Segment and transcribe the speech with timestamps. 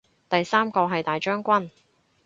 [0.27, 1.69] 第三個係大將軍